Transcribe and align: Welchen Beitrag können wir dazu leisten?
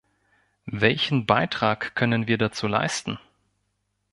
Welchen 0.65 1.27
Beitrag 1.27 1.93
können 1.95 2.25
wir 2.25 2.39
dazu 2.39 2.65
leisten? 2.65 3.19